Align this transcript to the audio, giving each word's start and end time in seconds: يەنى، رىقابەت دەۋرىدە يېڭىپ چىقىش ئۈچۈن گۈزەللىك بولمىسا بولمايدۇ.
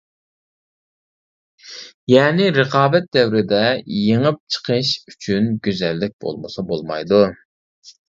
يەنى، 2.13 2.47
رىقابەت 2.57 3.07
دەۋرىدە 3.19 3.61
يېڭىپ 4.01 4.43
چىقىش 4.57 4.97
ئۈچۈن 5.07 5.55
گۈزەللىك 5.71 6.21
بولمىسا 6.29 6.71
بولمايدۇ. 6.75 7.27